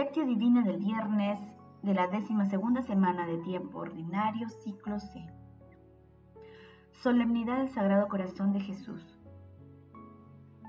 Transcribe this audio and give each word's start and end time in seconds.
Lectio 0.00 0.24
Divina 0.24 0.62
del 0.62 0.78
viernes 0.78 1.38
de 1.82 1.92
la 1.92 2.06
décima 2.06 2.46
segunda 2.46 2.80
semana 2.80 3.26
de 3.26 3.36
tiempo 3.36 3.80
ordinario, 3.80 4.48
ciclo 4.48 4.98
C. 4.98 5.26
Solemnidad 7.02 7.58
del 7.58 7.68
Sagrado 7.68 8.08
Corazón 8.08 8.54
de 8.54 8.60
Jesús. 8.60 9.20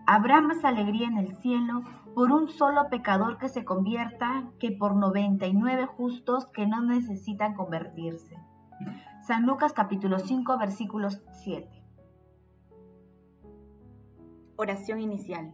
Habrá 0.05 0.41
más 0.41 0.65
alegría 0.65 1.07
en 1.07 1.17
el 1.17 1.33
cielo 1.37 1.81
por 2.13 2.29
un 2.33 2.49
solo 2.49 2.89
pecador 2.89 3.37
que 3.37 3.47
se 3.47 3.63
convierta 3.63 4.51
que 4.59 4.73
por 4.73 4.97
99 4.97 5.85
justos 5.85 6.47
que 6.47 6.67
no 6.67 6.81
necesitan 6.81 7.53
convertirse. 7.53 8.35
San 9.25 9.45
Lucas 9.45 9.71
capítulo 9.71 10.19
5 10.19 10.57
versículos 10.57 11.21
7. 11.41 11.69
Oración 14.57 14.99
inicial. 14.99 15.53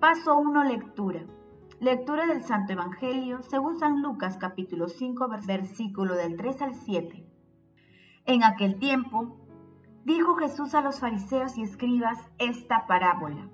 Paso 0.00 0.36
1. 0.36 0.64
Lectura. 0.64 1.24
Lectura 1.80 2.26
del 2.26 2.42
Santo 2.42 2.74
Evangelio 2.74 3.42
según 3.42 3.78
San 3.78 4.02
Lucas 4.02 4.36
capítulo 4.36 4.88
5 4.88 5.26
versículo 5.46 6.14
del 6.14 6.36
3 6.36 6.62
al 6.62 6.74
7. 6.74 7.26
En 8.26 8.44
aquel 8.44 8.78
tiempo 8.78 9.38
dijo 10.04 10.34
Jesús 10.34 10.74
a 10.74 10.82
los 10.82 11.00
fariseos 11.00 11.56
y 11.56 11.62
escribas 11.62 12.18
esta 12.38 12.86
parábola. 12.86 13.48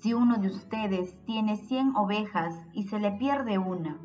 Si 0.00 0.12
uno 0.12 0.38
de 0.38 0.48
ustedes 0.48 1.16
tiene 1.24 1.56
cien 1.56 1.94
ovejas 1.94 2.66
y 2.72 2.88
se 2.88 2.98
le 2.98 3.12
pierde 3.12 3.58
una, 3.58 3.96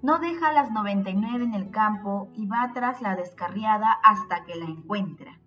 no 0.00 0.20
deja 0.20 0.52
las 0.52 0.70
99 0.70 1.44
en 1.44 1.54
el 1.54 1.70
campo 1.70 2.30
y 2.36 2.46
va 2.46 2.70
tras 2.72 3.02
la 3.02 3.16
descarriada 3.16 3.90
hasta 4.04 4.44
que 4.44 4.54
la 4.54 4.66
encuentra 4.66 5.41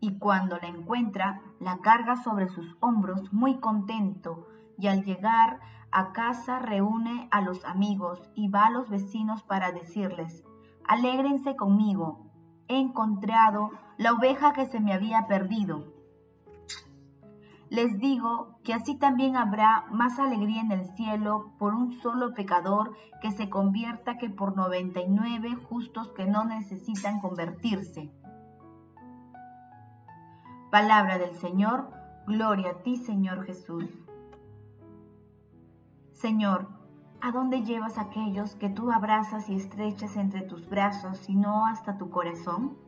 y 0.00 0.18
cuando 0.18 0.56
la 0.58 0.68
encuentra, 0.68 1.42
la 1.60 1.78
carga 1.78 2.16
sobre 2.16 2.48
sus 2.48 2.76
hombros 2.80 3.32
muy 3.32 3.58
contento, 3.60 4.46
y 4.78 4.86
al 4.86 5.04
llegar 5.04 5.60
a 5.92 6.12
casa 6.12 6.58
reúne 6.58 7.28
a 7.30 7.42
los 7.42 7.64
amigos 7.64 8.30
y 8.34 8.48
va 8.48 8.66
a 8.66 8.70
los 8.70 8.88
vecinos 8.88 9.42
para 9.42 9.72
decirles, 9.72 10.42
alégrense 10.86 11.54
conmigo, 11.54 12.30
he 12.68 12.78
encontrado 12.78 13.70
la 13.98 14.12
oveja 14.12 14.52
que 14.52 14.66
se 14.66 14.80
me 14.80 14.92
había 14.92 15.26
perdido. 15.26 15.92
Les 17.68 17.98
digo 17.98 18.58
que 18.64 18.74
así 18.74 18.96
también 18.96 19.36
habrá 19.36 19.84
más 19.90 20.18
alegría 20.18 20.60
en 20.60 20.72
el 20.72 20.86
cielo 20.96 21.52
por 21.58 21.74
un 21.74 21.92
solo 22.00 22.34
pecador 22.34 22.96
que 23.20 23.30
se 23.30 23.48
convierta 23.48 24.18
que 24.18 24.28
por 24.28 24.56
99 24.56 25.54
justos 25.54 26.08
que 26.12 26.26
no 26.26 26.44
necesitan 26.44 27.20
convertirse. 27.20 28.10
Palabra 30.70 31.18
del 31.18 31.34
Señor, 31.34 31.90
gloria 32.28 32.70
a 32.70 32.82
ti 32.84 32.96
Señor 32.96 33.44
Jesús. 33.44 33.86
Señor, 36.12 36.68
¿a 37.20 37.32
dónde 37.32 37.64
llevas 37.64 37.98
aquellos 37.98 38.54
que 38.54 38.68
tú 38.68 38.92
abrazas 38.92 39.48
y 39.48 39.56
estrechas 39.56 40.14
entre 40.14 40.42
tus 40.42 40.68
brazos 40.70 41.28
y 41.28 41.34
no 41.34 41.66
hasta 41.66 41.98
tu 41.98 42.08
corazón? 42.10 42.78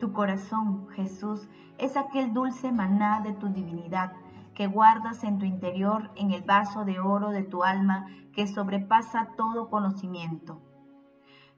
Tu 0.00 0.12
corazón, 0.12 0.88
Jesús, 0.88 1.48
es 1.78 1.96
aquel 1.96 2.34
dulce 2.34 2.72
maná 2.72 3.20
de 3.20 3.34
tu 3.34 3.46
divinidad 3.46 4.14
que 4.52 4.66
guardas 4.66 5.22
en 5.22 5.38
tu 5.38 5.44
interior 5.44 6.10
en 6.16 6.32
el 6.32 6.42
vaso 6.42 6.84
de 6.84 6.98
oro 6.98 7.30
de 7.30 7.44
tu 7.44 7.62
alma 7.62 8.08
que 8.32 8.48
sobrepasa 8.48 9.28
todo 9.36 9.70
conocimiento. 9.70 10.60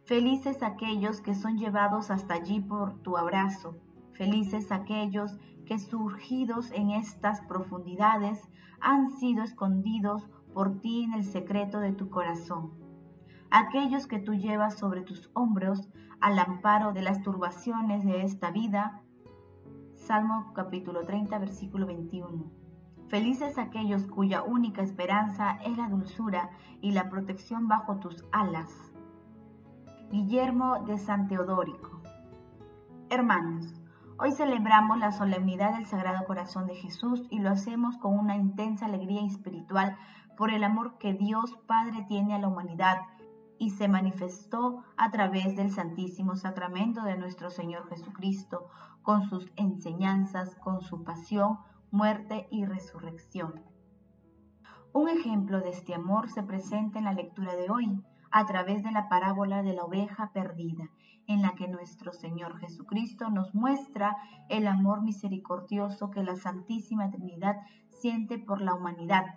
Felices 0.04 0.62
aquellos 0.62 1.22
que 1.22 1.34
son 1.34 1.56
llevados 1.56 2.10
hasta 2.10 2.34
allí 2.34 2.60
por 2.60 2.98
tu 2.98 3.16
abrazo, 3.16 3.74
Felices 4.14 4.70
aquellos 4.70 5.36
que 5.66 5.78
surgidos 5.78 6.70
en 6.72 6.90
estas 6.90 7.40
profundidades 7.42 8.40
han 8.80 9.10
sido 9.10 9.42
escondidos 9.42 10.30
por 10.52 10.80
ti 10.80 11.02
en 11.02 11.14
el 11.14 11.24
secreto 11.24 11.80
de 11.80 11.92
tu 11.92 12.10
corazón. 12.10 12.72
Aquellos 13.50 14.06
que 14.06 14.20
tú 14.20 14.34
llevas 14.34 14.78
sobre 14.78 15.02
tus 15.02 15.30
hombros 15.34 15.88
al 16.20 16.38
amparo 16.38 16.92
de 16.92 17.02
las 17.02 17.22
turbaciones 17.22 18.04
de 18.04 18.22
esta 18.22 18.50
vida. 18.50 19.02
Salmo 19.94 20.52
capítulo 20.54 21.04
30, 21.04 21.38
versículo 21.38 21.86
21. 21.86 22.50
Felices 23.08 23.58
aquellos 23.58 24.06
cuya 24.06 24.42
única 24.42 24.82
esperanza 24.82 25.58
es 25.64 25.76
la 25.76 25.88
dulzura 25.88 26.50
y 26.80 26.92
la 26.92 27.10
protección 27.10 27.68
bajo 27.68 27.96
tus 27.98 28.24
alas. 28.32 28.92
Guillermo 30.10 30.84
de 30.86 30.98
San 30.98 31.26
Teodórico. 31.26 32.00
Hermanos, 33.10 33.83
Hoy 34.16 34.30
celebramos 34.30 34.98
la 34.98 35.10
solemnidad 35.10 35.74
del 35.74 35.86
Sagrado 35.86 36.24
Corazón 36.24 36.68
de 36.68 36.76
Jesús 36.76 37.26
y 37.30 37.40
lo 37.40 37.50
hacemos 37.50 37.98
con 37.98 38.16
una 38.16 38.36
intensa 38.36 38.86
alegría 38.86 39.26
espiritual 39.26 39.96
por 40.36 40.52
el 40.52 40.62
amor 40.62 40.98
que 40.98 41.14
Dios 41.14 41.58
Padre 41.66 42.04
tiene 42.06 42.32
a 42.34 42.38
la 42.38 42.46
humanidad 42.46 42.98
y 43.58 43.70
se 43.70 43.88
manifestó 43.88 44.84
a 44.96 45.10
través 45.10 45.56
del 45.56 45.72
Santísimo 45.72 46.36
Sacramento 46.36 47.02
de 47.02 47.16
nuestro 47.16 47.50
Señor 47.50 47.88
Jesucristo, 47.88 48.68
con 49.02 49.28
sus 49.28 49.50
enseñanzas, 49.56 50.54
con 50.56 50.80
su 50.80 51.02
pasión, 51.02 51.58
muerte 51.90 52.46
y 52.52 52.66
resurrección. 52.66 53.62
Un 54.92 55.08
ejemplo 55.08 55.60
de 55.60 55.70
este 55.70 55.92
amor 55.92 56.30
se 56.30 56.44
presenta 56.44 57.00
en 57.00 57.06
la 57.06 57.14
lectura 57.14 57.56
de 57.56 57.68
hoy, 57.68 58.00
a 58.34 58.46
través 58.46 58.82
de 58.82 58.90
la 58.90 59.08
parábola 59.08 59.62
de 59.62 59.74
la 59.74 59.84
oveja 59.84 60.32
perdida, 60.32 60.90
en 61.28 61.40
la 61.40 61.54
que 61.54 61.68
nuestro 61.68 62.12
Señor 62.12 62.58
Jesucristo 62.58 63.30
nos 63.30 63.54
muestra 63.54 64.16
el 64.48 64.66
amor 64.66 65.02
misericordioso 65.02 66.10
que 66.10 66.24
la 66.24 66.34
Santísima 66.34 67.12
Trinidad 67.12 67.54
siente 67.90 68.38
por 68.38 68.60
la 68.60 68.74
humanidad. 68.74 69.36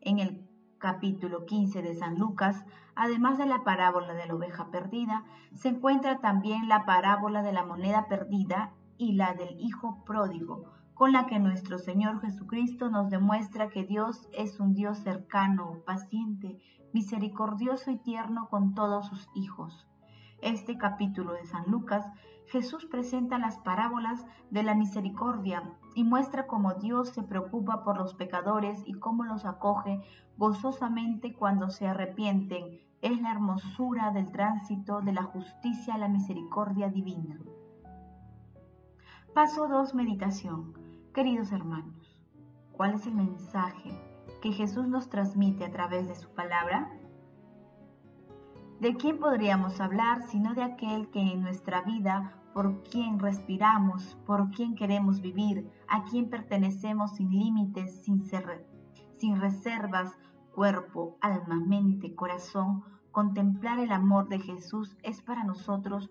En 0.00 0.20
el 0.20 0.48
capítulo 0.78 1.44
15 1.44 1.82
de 1.82 1.94
San 1.94 2.20
Lucas, 2.20 2.64
además 2.94 3.36
de 3.36 3.46
la 3.46 3.64
parábola 3.64 4.14
de 4.14 4.26
la 4.26 4.36
oveja 4.36 4.70
perdida, 4.70 5.24
se 5.56 5.70
encuentra 5.70 6.20
también 6.20 6.68
la 6.68 6.86
parábola 6.86 7.42
de 7.42 7.52
la 7.52 7.66
moneda 7.66 8.06
perdida 8.06 8.72
y 8.96 9.14
la 9.14 9.34
del 9.34 9.58
Hijo 9.58 10.04
pródigo, 10.04 10.72
con 11.00 11.12
la 11.12 11.24
que 11.24 11.38
nuestro 11.38 11.78
Señor 11.78 12.20
Jesucristo 12.20 12.90
nos 12.90 13.08
demuestra 13.08 13.70
que 13.70 13.84
Dios 13.84 14.28
es 14.34 14.60
un 14.60 14.74
Dios 14.74 14.98
cercano, 14.98 15.78
paciente, 15.86 16.58
misericordioso 16.92 17.90
y 17.90 17.96
tierno 17.96 18.50
con 18.50 18.74
todos 18.74 19.06
sus 19.06 19.26
hijos. 19.34 19.88
Este 20.42 20.76
capítulo 20.76 21.32
de 21.32 21.46
San 21.46 21.64
Lucas, 21.70 22.04
Jesús 22.48 22.84
presenta 22.84 23.38
las 23.38 23.56
parábolas 23.60 24.26
de 24.50 24.62
la 24.62 24.74
misericordia 24.74 25.62
y 25.94 26.04
muestra 26.04 26.46
cómo 26.46 26.74
Dios 26.74 27.08
se 27.08 27.22
preocupa 27.22 27.82
por 27.82 27.96
los 27.96 28.12
pecadores 28.12 28.82
y 28.84 28.92
cómo 28.92 29.24
los 29.24 29.46
acoge 29.46 30.02
gozosamente 30.36 31.32
cuando 31.32 31.70
se 31.70 31.86
arrepienten. 31.86 32.78
Es 33.00 33.18
la 33.22 33.32
hermosura 33.32 34.10
del 34.10 34.30
tránsito 34.32 35.00
de 35.00 35.14
la 35.14 35.22
justicia 35.22 35.94
a 35.94 35.98
la 35.98 36.08
misericordia 36.08 36.90
divina. 36.90 37.38
Paso 39.32 39.66
2. 39.66 39.94
Meditación. 39.94 40.89
Queridos 41.12 41.50
hermanos, 41.50 42.16
¿cuál 42.70 42.94
es 42.94 43.04
el 43.04 43.16
mensaje 43.16 43.90
que 44.40 44.52
Jesús 44.52 44.86
nos 44.86 45.10
transmite 45.10 45.64
a 45.64 45.72
través 45.72 46.06
de 46.06 46.14
su 46.14 46.28
palabra? 46.30 46.88
¿De 48.78 48.94
quién 48.94 49.18
podríamos 49.18 49.80
hablar 49.80 50.22
sino 50.22 50.54
de 50.54 50.62
aquel 50.62 51.10
que 51.10 51.20
en 51.20 51.42
nuestra 51.42 51.82
vida, 51.82 52.40
por 52.54 52.84
quien 52.84 53.18
respiramos, 53.18 54.16
por 54.24 54.52
quien 54.52 54.76
queremos 54.76 55.20
vivir, 55.20 55.68
a 55.88 56.04
quien 56.04 56.30
pertenecemos 56.30 57.16
sin 57.16 57.30
límites, 57.30 58.04
sin, 58.04 58.22
sin 59.16 59.40
reservas, 59.40 60.16
cuerpo, 60.54 61.18
alma, 61.20 61.56
mente, 61.56 62.14
corazón? 62.14 62.84
Contemplar 63.10 63.80
el 63.80 63.90
amor 63.90 64.28
de 64.28 64.38
Jesús 64.38 64.96
es 65.02 65.20
para 65.22 65.42
nosotros 65.42 66.08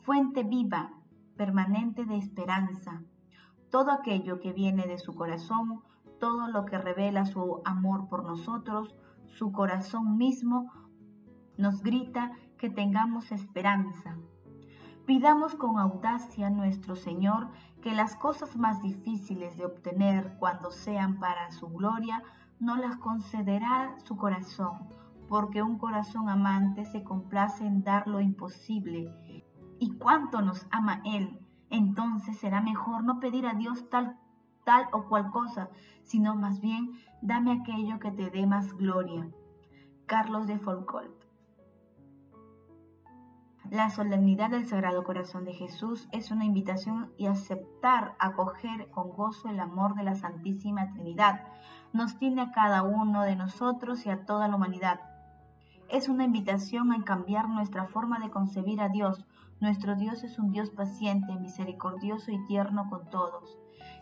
fuente 0.00 0.42
viva, 0.42 0.90
permanente 1.36 2.04
de 2.04 2.16
esperanza, 2.16 3.04
todo 3.70 3.92
aquello 3.92 4.40
que 4.40 4.52
viene 4.52 4.86
de 4.86 4.98
su 4.98 5.14
corazón, 5.14 5.82
todo 6.18 6.48
lo 6.48 6.64
que 6.64 6.78
revela 6.78 7.24
su 7.24 7.62
amor 7.64 8.08
por 8.08 8.24
nosotros, 8.24 8.94
su 9.26 9.52
corazón 9.52 10.16
mismo, 10.16 10.72
nos 11.56 11.82
grita 11.82 12.32
que 12.58 12.68
tengamos 12.68 13.32
esperanza. 13.32 14.16
Pidamos 15.06 15.54
con 15.54 15.78
audacia 15.78 16.48
a 16.48 16.50
nuestro 16.50 16.94
Señor 16.94 17.48
que 17.80 17.92
las 17.94 18.16
cosas 18.16 18.56
más 18.56 18.82
difíciles 18.82 19.56
de 19.56 19.64
obtener 19.64 20.36
cuando 20.38 20.70
sean 20.70 21.18
para 21.18 21.50
su 21.50 21.68
gloria, 21.68 22.22
no 22.58 22.76
las 22.76 22.96
concederá 22.96 23.94
su 24.04 24.16
corazón, 24.16 24.88
porque 25.28 25.62
un 25.62 25.78
corazón 25.78 26.28
amante 26.28 26.84
se 26.84 27.02
complace 27.02 27.66
en 27.66 27.82
dar 27.82 28.06
lo 28.06 28.20
imposible. 28.20 29.14
¿Y 29.78 29.96
cuánto 29.96 30.42
nos 30.42 30.66
ama 30.70 31.00
Él? 31.04 31.40
Entonces 31.70 32.38
será 32.38 32.60
mejor 32.60 33.04
no 33.04 33.20
pedir 33.20 33.46
a 33.46 33.54
Dios 33.54 33.88
tal, 33.88 34.18
tal 34.64 34.86
o 34.92 35.08
cual 35.08 35.30
cosa, 35.30 35.70
sino 36.02 36.34
más 36.34 36.60
bien 36.60 36.92
dame 37.22 37.52
aquello 37.52 37.98
que 37.98 38.10
te 38.10 38.30
dé 38.30 38.46
más 38.46 38.72
gloria. 38.74 39.28
Carlos 40.06 40.46
de 40.46 40.58
Foucault. 40.58 41.20
La 43.70 43.88
solemnidad 43.88 44.50
del 44.50 44.66
Sagrado 44.66 45.04
Corazón 45.04 45.44
de 45.44 45.52
Jesús 45.52 46.08
es 46.10 46.32
una 46.32 46.44
invitación 46.44 47.12
y 47.16 47.26
aceptar, 47.26 48.16
acoger 48.18 48.90
con 48.90 49.10
gozo 49.10 49.48
el 49.48 49.60
amor 49.60 49.94
de 49.94 50.02
la 50.02 50.16
Santísima 50.16 50.92
Trinidad. 50.92 51.44
Nos 51.92 52.18
tiene 52.18 52.42
a 52.42 52.50
cada 52.50 52.82
uno 52.82 53.22
de 53.22 53.36
nosotros 53.36 54.04
y 54.06 54.10
a 54.10 54.24
toda 54.24 54.48
la 54.48 54.56
humanidad. 54.56 54.98
Es 55.88 56.08
una 56.08 56.24
invitación 56.24 56.92
a 56.92 57.04
cambiar 57.04 57.48
nuestra 57.48 57.84
forma 57.84 58.18
de 58.18 58.30
concebir 58.30 58.80
a 58.80 58.88
Dios. 58.88 59.24
Nuestro 59.60 59.94
Dios 59.94 60.24
es 60.24 60.38
un 60.38 60.52
Dios 60.52 60.70
paciente, 60.70 61.36
misericordioso 61.36 62.30
y 62.30 62.42
tierno 62.46 62.88
con 62.88 63.10
todos, 63.10 63.58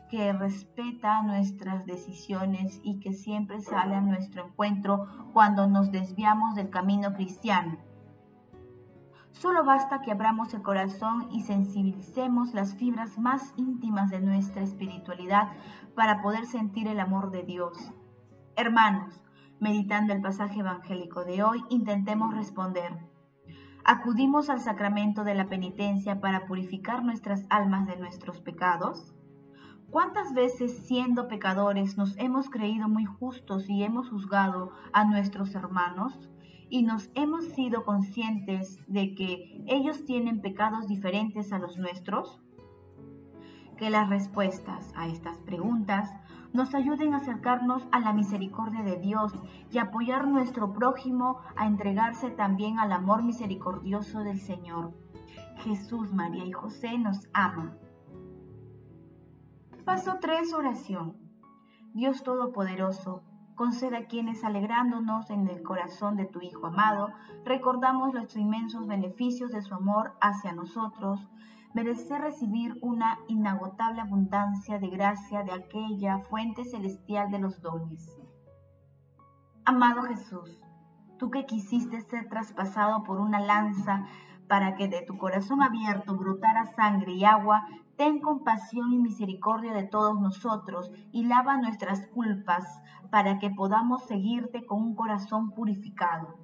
que 0.09 0.33
respeta 0.33 1.21
nuestras 1.23 1.85
decisiones 1.85 2.81
y 2.85 3.01
que 3.01 3.13
siempre 3.13 3.61
sale 3.61 3.97
a 3.97 4.01
nuestro 4.01 4.47
encuentro 4.47 5.09
cuando 5.33 5.67
nos 5.67 5.91
desviamos 5.91 6.55
del 6.55 6.71
camino 6.71 7.13
cristiano. 7.13 7.77
Solo 9.33 9.65
basta 9.65 10.01
que 10.01 10.13
abramos 10.13 10.55
el 10.55 10.63
corazón 10.63 11.27
y 11.33 11.43
sensibilicemos 11.43 12.55
las 12.55 12.77
fibras 12.77 13.19
más 13.19 13.53
íntimas 13.57 14.11
de 14.11 14.21
nuestra 14.21 14.63
espiritualidad 14.63 15.49
para 15.97 16.23
poder 16.23 16.47
sentir 16.47 16.87
el 16.87 17.01
amor 17.01 17.33
de 17.33 17.43
Dios. 17.43 17.93
Hermanos, 18.55 19.21
meditando 19.59 20.13
el 20.13 20.23
pasaje 20.23 20.61
evangélico 20.61 21.25
de 21.25 21.43
hoy, 21.43 21.65
intentemos 21.69 22.33
responder. 22.33 23.18
¿Acudimos 23.85 24.51
al 24.51 24.61
sacramento 24.61 25.25
de 25.25 25.35
la 25.35 25.49
penitencia 25.49 26.21
para 26.21 26.47
purificar 26.47 27.05
nuestras 27.05 27.47
almas 27.51 27.87
de 27.87 27.97
nuestros 27.97 28.41
pecados? 28.41 29.15
¿Cuántas 29.91 30.35
veces 30.35 30.87
siendo 30.87 31.29
pecadores 31.29 31.97
nos 31.97 32.17
hemos 32.19 32.51
creído 32.51 32.89
muy 32.89 33.07
justos 33.07 33.69
y 33.71 33.83
hemos 33.83 34.11
juzgado 34.11 34.73
a 34.93 35.05
nuestros 35.05 35.55
hermanos? 35.55 36.29
y 36.71 36.83
nos 36.83 37.11
hemos 37.15 37.47
sido 37.47 37.85
conscientes 37.85 38.79
de 38.87 39.15
que 39.15 39.65
ellos 39.67 40.05
tienen 40.05 40.41
pecados 40.41 40.87
diferentes 40.87 41.53
a 41.53 41.59
los 41.59 41.79
nuestros? 41.79 42.41
Que 43.79 43.91
las 43.91 44.09
respuestas 44.09 44.93
a 44.97 45.07
estas 45.07 45.39
preguntas 45.39 46.13
nos 46.53 46.75
ayuden 46.75 47.15
a 47.15 47.19
acercarnos 47.19 47.87
a 47.93 48.01
la 48.01 48.13
misericordia 48.13 48.83
de 48.83 48.97
Dios 48.97 49.33
y 49.71 49.79
apoyar 49.79 50.27
nuestro 50.27 50.73
prójimo 50.73 51.39
a 51.57 51.67
entregarse 51.67 52.31
también 52.31 52.81
al 52.81 52.91
amor 52.91 53.23
misericordioso 53.23 54.21
del 54.21 54.41
Señor. 54.41 54.95
Jesús, 55.59 56.13
María 56.13 56.45
y 56.45 56.53
José 56.53 56.99
nos 56.99 57.29
ama. 57.33 57.77
Paso 59.85 60.19
3, 60.21 60.53
oración. 60.55 61.17
Dios 61.95 62.23
Todopoderoso, 62.23 63.23
concede 63.55 63.97
a 63.97 64.07
quienes 64.07 64.45
alegrándonos 64.45 65.31
en 65.31 65.49
el 65.49 65.63
corazón 65.63 66.17
de 66.17 66.27
tu 66.27 66.41
Hijo 66.41 66.67
amado, 66.67 67.11
recordamos 67.45 68.15
los 68.15 68.37
inmensos 68.37 68.87
beneficios 68.87 69.51
de 69.51 69.63
su 69.63 69.75
amor 69.75 70.15
hacia 70.21 70.53
nosotros, 70.53 71.29
merecer 71.75 72.21
recibir 72.21 72.77
una 72.81 73.19
inagotable 73.29 74.01
abundancia 74.01 74.79
de 74.79 74.89
gracia 74.89 75.43
de 75.43 75.53
aquella 75.53 76.19
fuente 76.21 76.65
celestial 76.65 77.31
de 77.31 77.39
los 77.39 77.61
dones. 77.61 78.19
Amado 79.65 80.03
Jesús, 80.03 80.61
tú 81.19 81.31
que 81.31 81.45
quisiste 81.45 82.01
ser 82.01 82.29
traspasado 82.29 83.03
por 83.03 83.21
una 83.21 83.41
lanza 83.41 84.07
para 84.49 84.77
que 84.77 84.89
de 84.89 85.03
tu 85.03 85.19
corazón 85.19 85.63
abierto 85.63 86.17
brotara 86.17 86.65
sangre 86.75 87.13
y 87.13 87.25
agua, 87.25 87.67
ten 87.97 88.21
compasión 88.21 88.93
y 88.93 88.99
misericordia 88.99 89.75
de 89.75 89.85
todos 89.85 90.19
nosotros 90.19 90.91
y 91.13 91.25
lava 91.25 91.59
nuestras 91.59 92.07
culpas 92.09 92.65
para 93.11 93.39
que 93.39 93.51
podamos 93.51 94.07
seguirte 94.07 94.65
con 94.65 94.83
un 94.83 94.95
corazón 94.95 95.51
purificado. 95.51 96.39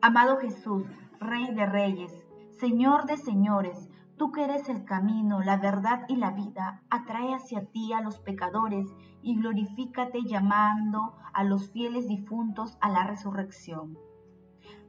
Amado 0.00 0.38
Jesús, 0.38 0.84
Rey 1.20 1.54
de 1.54 1.66
Reyes, 1.66 2.25
Señor 2.58 3.04
de 3.04 3.18
Señores, 3.18 3.90
tú 4.16 4.32
que 4.32 4.44
eres 4.44 4.70
el 4.70 4.86
camino, 4.86 5.42
la 5.42 5.58
verdad 5.58 6.06
y 6.08 6.16
la 6.16 6.30
vida, 6.30 6.82
atrae 6.88 7.34
hacia 7.34 7.66
ti 7.66 7.92
a 7.92 8.00
los 8.00 8.18
pecadores 8.18 8.88
y 9.20 9.36
glorifícate 9.36 10.22
llamando 10.22 11.16
a 11.34 11.44
los 11.44 11.70
fieles 11.70 12.08
difuntos 12.08 12.78
a 12.80 12.88
la 12.88 13.04
resurrección. 13.04 13.98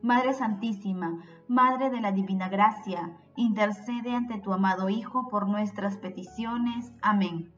Madre 0.02 0.31
Santísima, 0.31 1.25
Madre 1.50 1.90
de 1.90 2.00
la 2.00 2.14
Divina 2.14 2.48
Gracia, 2.48 3.18
intercede 3.36 4.16
ante 4.16 4.40
tu 4.40 4.54
amado 4.54 4.88
Hijo 4.88 5.28
por 5.28 5.50
nuestras 5.50 5.98
peticiones. 5.98 6.94
Amén. 7.02 7.52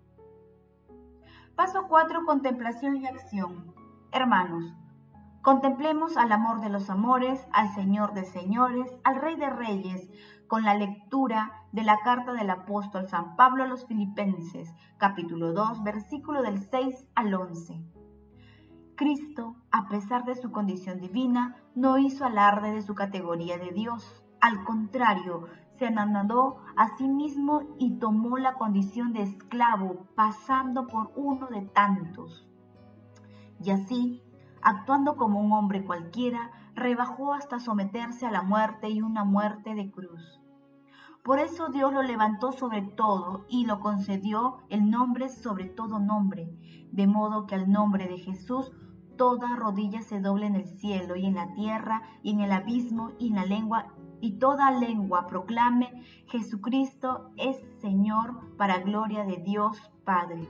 Paso 1.56 1.86
4. 1.88 2.26
Contemplación 2.26 2.98
y 2.98 3.06
acción. 3.06 3.76
Hermanos, 4.12 4.74
contemplemos 5.50 6.16
al 6.16 6.32
amor 6.32 6.62
de 6.62 6.70
los 6.70 6.92
amores, 6.92 7.44
al 7.52 7.74
Señor 7.74 8.14
de 8.14 8.24
señores, 8.24 8.96
al 9.04 9.16
Rey 9.16 9.36
de 9.36 9.50
reyes, 9.50 10.08
con 10.48 10.64
la 10.64 10.76
lectura 10.76 11.66
de 11.72 11.82
la 11.82 11.98
carta 12.04 12.34
del 12.34 12.52
apóstol 12.52 13.08
San 13.08 13.36
Pablo 13.36 13.64
a 13.64 13.68
los 13.68 13.88
Filipenses, 13.88 14.72
capítulo 15.00 15.52
2, 15.54 15.82
versículo 15.82 16.44
del 16.44 16.60
6 16.60 17.04
al 17.16 17.34
11. 17.34 17.84
Cristo, 18.96 19.56
a 19.72 19.88
pesar 19.90 20.24
de 20.24 20.36
su 20.36 20.52
condición 20.52 21.00
divina, 21.00 21.56
no 21.74 21.98
hizo 21.98 22.26
alarde 22.26 22.72
de 22.72 22.84
su 22.84 22.94
categoría 22.94 23.58
de 23.58 23.72
Dios. 23.72 24.24
Al 24.42 24.64
contrario, 24.66 25.48
se 25.80 25.88
anonadó 25.88 26.58
a 26.78 26.96
sí 26.96 27.08
mismo 27.08 27.64
y 27.80 27.98
tomó 27.98 28.38
la 28.38 28.54
condición 28.54 29.14
de 29.14 29.24
esclavo, 29.24 30.06
pasando 30.14 30.86
por 30.86 31.12
uno 31.16 31.48
de 31.48 31.64
tantos. 31.64 32.48
Y 33.62 33.72
así, 33.72 34.22
actuando 34.62 35.16
como 35.16 35.40
un 35.40 35.52
hombre 35.52 35.84
cualquiera, 35.84 36.52
rebajó 36.76 37.34
hasta 37.34 37.60
someterse 37.60 38.26
a 38.26 38.32
la 38.32 38.42
muerte 38.42 38.90
y 38.90 39.02
una 39.02 39.24
muerte 39.24 39.76
de 39.76 39.92
cruz. 39.92 40.40
Por 41.24 41.40
eso 41.40 41.70
Dios 41.70 41.94
lo 41.94 42.02
levantó 42.02 42.52
sobre 42.52 42.82
todo 42.82 43.46
y 43.50 43.66
lo 43.66 43.82
concedió 43.82 44.60
el 44.70 44.90
nombre 44.90 45.30
sobre 45.30 45.66
todo 45.66 46.00
nombre, 46.00 46.50
de 46.92 47.08
modo 47.08 47.46
que 47.46 47.56
al 47.56 47.70
nombre 47.70 48.08
de 48.08 48.18
Jesús 48.18 48.72
toda 49.18 49.56
rodilla 49.58 50.02
se 50.02 50.22
doble 50.22 50.46
en 50.46 50.56
el 50.56 50.66
cielo 50.66 51.18
y 51.18 51.26
en 51.26 51.36
la 51.36 51.54
tierra 51.54 52.02
y 52.24 52.32
en 52.32 52.40
el 52.40 52.54
abismo 52.54 53.12
y 53.20 53.28
en 53.28 53.36
la 53.36 53.46
lengua 53.46 53.94
y 54.22 54.40
toda 54.40 54.72
lengua 54.72 55.28
proclame 55.28 56.04
Jesucristo 56.28 57.32
es 57.38 57.58
Señor 57.80 58.56
para 58.58 58.80
gloria 58.80 59.24
de 59.24 59.38
Dios 59.38 59.78
Padre. 60.04 60.50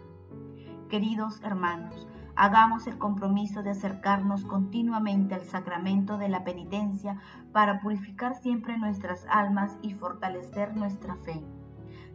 Queridos 0.89 1.41
hermanos, 1.43 2.07
hagamos 2.39 2.88
el 2.88 2.98
compromiso 2.98 3.63
de 3.63 3.72
acercarnos 3.72 4.46
continuamente 4.46 5.36
al 5.36 5.43
sacramento 5.43 6.17
de 6.17 6.29
la 6.29 6.46
penitencia 6.46 7.19
para 7.51 7.81
purificar 7.81 8.34
siempre 8.34 8.77
nuestras 8.77 9.25
almas 9.29 9.77
y 9.81 9.93
fortalecer 9.93 10.74
nuestra 10.74 11.17
fe. 11.17 11.43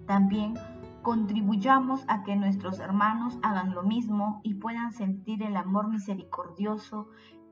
También 0.07 0.55
contribuyamos 1.03 2.07
a 2.09 2.23
que 2.23 2.37
nuestros 2.37 2.79
hermanos 2.79 3.39
hagan 3.43 3.75
lo 3.75 3.83
mismo 3.83 4.41
y 4.43 4.55
puedan 4.55 4.93
sentir 4.95 5.43
el 5.43 5.59
amor 5.59 5.89
misericordioso 5.89 7.11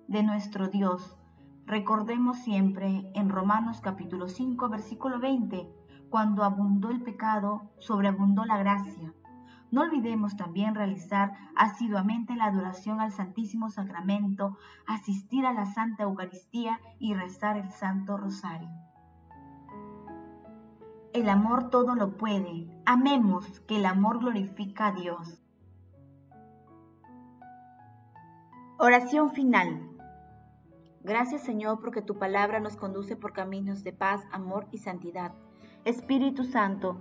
de 0.08 0.22
nuestro 0.22 0.68
Dios. 0.68 1.18
Recordemos 1.66 2.38
siempre 2.38 3.12
en 3.14 3.28
Romanos 3.28 3.82
capítulo 3.82 4.28
5 4.28 4.70
versículo 4.70 5.20
20, 5.20 5.68
cuando 6.08 6.42
abundó 6.42 6.88
el 6.88 7.02
pecado, 7.02 7.70
sobreabundó 7.80 8.46
la 8.46 8.56
gracia. 8.56 9.12
No 9.72 9.80
olvidemos 9.80 10.36
también 10.36 10.74
realizar 10.74 11.32
asiduamente 11.56 12.36
la 12.36 12.44
adoración 12.44 13.00
al 13.00 13.10
Santísimo 13.10 13.70
Sacramento, 13.70 14.58
asistir 14.86 15.46
a 15.46 15.54
la 15.54 15.64
Santa 15.64 16.02
Eucaristía 16.02 16.78
y 16.98 17.14
rezar 17.14 17.56
el 17.56 17.70
Santo 17.70 18.18
Rosario. 18.18 18.68
El 21.14 21.28
amor 21.30 21.70
todo 21.70 21.94
lo 21.94 22.18
puede. 22.18 22.68
Amemos 22.84 23.60
que 23.60 23.76
el 23.76 23.86
amor 23.86 24.18
glorifica 24.18 24.88
a 24.88 24.92
Dios. 24.92 25.42
Oración 28.78 29.30
final. 29.30 29.88
Gracias 31.02 31.44
Señor 31.44 31.80
porque 31.80 32.02
tu 32.02 32.18
palabra 32.18 32.60
nos 32.60 32.76
conduce 32.76 33.16
por 33.16 33.32
caminos 33.32 33.82
de 33.84 33.94
paz, 33.94 34.22
amor 34.32 34.68
y 34.70 34.78
santidad. 34.78 35.32
Espíritu 35.84 36.44
Santo, 36.44 37.00